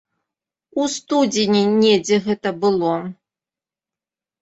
У 0.81 0.85
студзені 0.93 1.63
недзе 1.83 2.17
гэта 2.27 2.57
было. 2.67 2.93